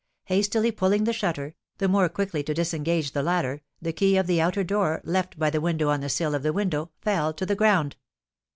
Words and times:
Hastily 0.23 0.71
pulling 0.71 1.03
the 1.03 1.13
shutter, 1.13 1.53
the 1.77 1.87
more 1.87 2.09
quickly 2.09 2.41
to 2.41 2.55
disengage 2.55 3.11
the 3.11 3.21
ladder, 3.21 3.61
the 3.79 3.93
key 3.93 4.17
of 4.17 4.25
the 4.25 4.41
outer 4.41 4.63
door, 4.63 4.99
left 5.03 5.37
by 5.37 5.51
the 5.51 5.61
widow 5.61 5.89
on 5.89 6.01
the 6.01 6.09
sill 6.09 6.33
of 6.33 6.41
the 6.41 6.51
window, 6.53 6.89
fell 7.01 7.33
to 7.35 7.45
the 7.45 7.53
ground. 7.55 7.97